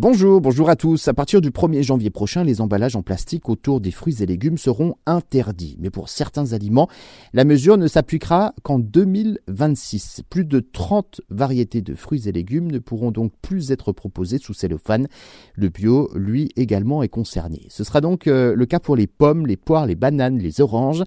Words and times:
Bonjour, 0.00 0.40
bonjour 0.40 0.70
à 0.70 0.76
tous. 0.76 1.08
À 1.08 1.12
partir 1.12 1.40
du 1.40 1.50
1er 1.50 1.82
janvier 1.82 2.10
prochain, 2.10 2.44
les 2.44 2.60
emballages 2.60 2.94
en 2.94 3.02
plastique 3.02 3.48
autour 3.48 3.80
des 3.80 3.90
fruits 3.90 4.22
et 4.22 4.26
légumes 4.26 4.56
seront 4.56 4.94
interdits. 5.06 5.76
Mais 5.80 5.90
pour 5.90 6.08
certains 6.08 6.52
aliments, 6.52 6.88
la 7.32 7.44
mesure 7.44 7.76
ne 7.76 7.88
s'appliquera 7.88 8.54
qu'en 8.62 8.78
2026. 8.78 10.22
Plus 10.30 10.44
de 10.44 10.60
30 10.60 11.22
variétés 11.30 11.82
de 11.82 11.96
fruits 11.96 12.28
et 12.28 12.32
légumes 12.32 12.70
ne 12.70 12.78
pourront 12.78 13.10
donc 13.10 13.32
plus 13.42 13.72
être 13.72 13.90
proposées 13.90 14.38
sous 14.38 14.54
cellophane. 14.54 15.08
Le 15.56 15.68
bio, 15.68 16.08
lui, 16.14 16.50
également 16.54 17.02
est 17.02 17.08
concerné. 17.08 17.66
Ce 17.68 17.82
sera 17.82 18.00
donc 18.00 18.28
euh, 18.28 18.54
le 18.54 18.66
cas 18.66 18.78
pour 18.78 18.94
les 18.94 19.08
pommes, 19.08 19.48
les 19.48 19.56
poires, 19.56 19.86
les 19.86 19.96
bananes, 19.96 20.38
les 20.38 20.60
oranges, 20.60 21.02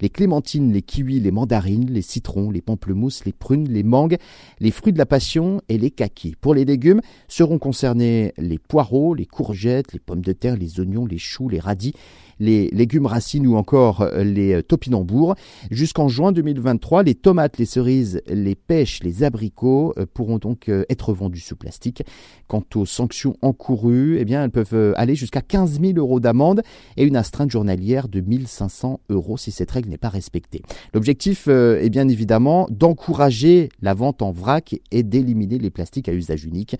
les 0.00 0.08
clémentines, 0.08 0.72
les 0.72 0.82
kiwis, 0.82 1.18
les 1.18 1.32
mandarines, 1.32 1.90
les 1.90 2.00
citrons, 2.00 2.52
les 2.52 2.62
pamplemousses, 2.62 3.24
les 3.24 3.32
prunes, 3.32 3.68
les 3.68 3.82
mangues, 3.82 4.18
les 4.60 4.70
fruits 4.70 4.92
de 4.92 4.98
la 4.98 5.06
passion 5.06 5.60
et 5.68 5.78
les 5.78 5.90
kakis. 5.90 6.36
Pour 6.40 6.54
les 6.54 6.64
légumes, 6.64 7.00
seront 7.26 7.58
concernés 7.58 8.32
les 8.38 8.58
poireaux, 8.58 9.14
les 9.14 9.26
courgettes, 9.26 9.92
les 9.92 9.98
pommes 9.98 10.22
de 10.22 10.32
terre, 10.32 10.56
les 10.56 10.80
oignons, 10.80 11.06
les 11.06 11.18
choux, 11.18 11.48
les 11.48 11.60
radis, 11.60 11.94
les 12.38 12.68
légumes 12.70 13.06
racines 13.06 13.46
ou 13.46 13.56
encore 13.56 14.02
euh, 14.02 14.24
les 14.24 14.54
euh, 14.54 14.62
topinambours. 14.62 15.34
Jusqu'en 15.70 16.08
juin 16.08 16.32
2023, 16.32 17.02
les 17.02 17.14
tomates, 17.14 17.58
les 17.58 17.64
cerises, 17.64 18.22
les 18.26 18.54
pêches, 18.54 19.02
les 19.02 19.22
abricots 19.22 19.94
euh, 19.98 20.06
pourront 20.12 20.38
donc 20.38 20.70
être 20.88 21.12
vendus 21.12 21.40
sous 21.40 21.56
plastique. 21.56 22.02
Quant 22.48 22.64
aux 22.74 22.86
sanctions 22.86 23.36
encourues, 23.42 24.18
eh 24.18 24.24
bien, 24.24 24.44
elles 24.44 24.50
peuvent 24.50 24.94
aller 24.96 25.14
jusqu'à 25.14 25.40
15 25.40 25.80
000 25.80 25.94
euros 25.96 26.20
d'amende 26.20 26.62
et 26.96 27.04
une 27.04 27.16
astreinte 27.16 27.50
journalière 27.50 28.08
de 28.08 28.20
1500 28.20 29.00
euros 29.10 29.36
si 29.36 29.50
cette 29.50 29.70
règle 29.70 29.90
n'est 29.90 29.98
pas 29.98 30.08
respectée. 30.08 30.62
L'objectif 30.94 31.48
est 31.48 31.90
bien 31.90 32.08
évidemment 32.08 32.66
d'encourager 32.70 33.68
la 33.80 33.94
vente 33.94 34.22
en 34.22 34.30
vrac 34.30 34.76
et 34.90 35.02
d'éliminer 35.02 35.58
les 35.58 35.70
plastiques 35.70 36.08
à 36.08 36.12
usage 36.12 36.44
unique. 36.44 36.76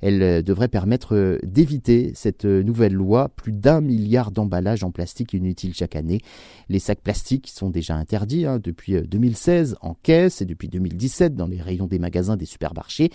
Elle 0.00 0.42
devrait 0.42 0.68
permettre 0.68 1.38
d'éviter 1.42 2.12
cette 2.14 2.44
nouvelle 2.44 2.94
loi. 2.94 3.28
Plus 3.28 3.52
d'un 3.52 3.80
milliard 3.80 4.30
d'emballages 4.30 4.84
en 4.84 4.90
plastique 4.90 4.99
plastique 5.00 5.32
inutile 5.32 5.72
chaque 5.72 5.96
année. 5.96 6.20
Les 6.68 6.78
sacs 6.78 7.00
plastiques 7.00 7.48
sont 7.48 7.70
déjà 7.70 7.94
interdits 7.94 8.44
hein, 8.44 8.60
depuis 8.62 9.00
2016 9.00 9.72
euh, 9.72 9.76
en 9.88 9.94
caisse 9.94 10.42
et 10.42 10.44
depuis 10.44 10.68
2017 10.68 11.34
dans 11.34 11.46
les 11.46 11.58
rayons 11.58 11.86
des 11.86 11.98
magasins 11.98 12.36
des 12.36 12.44
supermarchés. 12.44 13.08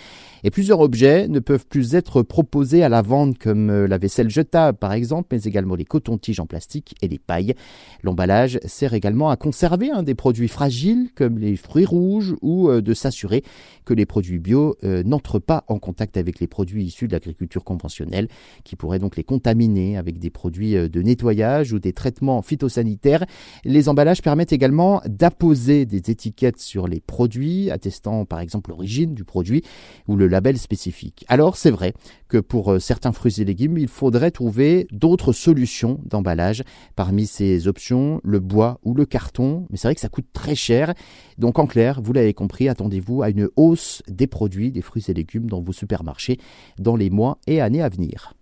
Et 0.44 0.50
plusieurs 0.50 0.80
objets 0.80 1.28
ne 1.28 1.38
peuvent 1.38 1.68
plus 1.68 1.94
être 1.94 2.24
proposés 2.24 2.82
à 2.82 2.90
la 2.90 3.04
vente 3.04 3.38
comme 3.38 3.70
euh, 3.70 3.88
la 3.88 4.00
vaisselle 4.00 4.32
jetable 4.32 4.80
par 4.80 4.94
exemple, 4.94 5.28
mais 5.32 5.44
également 5.44 5.76
les 5.76 5.86
cotons-tiges 5.86 6.40
en 6.40 6.48
plastique 6.48 6.96
et 7.04 7.08
les 7.08 7.20
pailles. 7.20 7.54
L'emballage 8.02 8.60
sert 8.66 8.96
également 8.96 9.30
à 9.30 9.38
conserver 9.38 9.92
hein, 9.92 10.02
des 10.02 10.16
produits 10.16 10.48
fragiles 10.48 11.10
comme 11.14 11.38
les 11.38 11.56
fruits 11.56 11.86
rouges 11.86 12.34
ou 12.42 12.68
euh, 12.68 12.82
de 12.82 12.96
s'assurer 12.96 13.44
que 13.86 13.94
les 13.94 14.08
produits 14.08 14.40
bio 14.40 14.76
n'entrent 14.82 15.38
pas 15.38 15.64
en 15.68 15.78
contact 15.78 16.18
avec 16.18 16.40
les 16.40 16.48
produits 16.48 16.86
issus 16.86 17.08
de 17.08 17.12
l'agriculture 17.14 17.64
conventionnelle 17.64 18.28
qui 18.64 18.76
pourraient 18.76 18.98
donc 18.98 19.16
les 19.16 19.24
contaminer 19.24 19.98
avec 19.98 20.18
des 20.18 20.32
produits 20.32 20.74
de 20.74 21.02
nettoyage 21.04 21.75
des 21.80 21.94
traitements 21.94 22.42
phytosanitaires. 22.42 23.26
Les 23.64 23.90
emballages 23.90 24.22
permettent 24.22 24.54
également 24.54 25.02
d'apposer 25.06 25.86
des 25.86 26.12
étiquettes 26.12 26.60
sur 26.60 26.88
les 26.88 27.00
produits, 27.00 27.72
attestant 27.72 28.26
par 28.26 28.40
exemple 28.40 28.72
l'origine 28.72 29.14
du 29.14 29.24
produit 29.24 29.64
ou 30.08 30.16
le 30.16 30.28
label 30.28 30.58
spécifique. 30.58 31.26
Alors 31.28 31.58
c'est 31.58 31.72
vrai 31.72 31.94
que 32.28 32.38
pour 32.38 32.74
euh, 32.74 32.80
certains 32.80 33.12
fruits 33.12 33.36
et 33.40 33.46
légumes, 33.46 33.78
il 33.78 33.88
faudrait 33.88 34.32
trouver 34.32 34.88
d'autres 34.92 35.34
solutions 35.34 36.00
d'emballage. 36.06 36.64
Parmi 36.96 37.26
ces 37.26 37.68
options, 37.68 38.22
le 38.24 38.40
bois 38.40 38.80
ou 38.84 38.94
le 38.94 39.06
carton, 39.06 39.68
mais 39.70 39.78
c'est 39.78 39.88
vrai 39.88 39.96
que 39.96 40.02
ça 40.02 40.10
coûte 40.10 40.28
très 40.34 40.56
cher. 40.56 40.94
Donc 41.38 41.60
en 41.60 41.68
clair, 41.68 42.02
vous 42.02 42.14
l'avez 42.14 42.34
compris, 42.34 42.70
attendez-vous 42.70 43.22
à 43.22 43.30
une 43.30 43.50
hausse 43.56 44.02
des 44.08 44.28
produits, 44.28 44.72
des 44.72 44.82
fruits 44.82 45.06
et 45.08 45.14
légumes 45.14 45.50
dans 45.50 45.62
vos 45.62 45.74
supermarchés 45.74 46.40
dans 46.80 46.96
les 46.96 47.10
mois 47.10 47.38
et 47.48 47.62
années 47.62 47.82
à 47.82 47.90
venir. 47.90 48.35